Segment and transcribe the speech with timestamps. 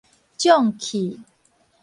[0.35, 1.19] 瘴氣